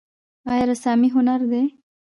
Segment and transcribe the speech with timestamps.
[0.51, 1.63] آیا رسامي هنر دی؟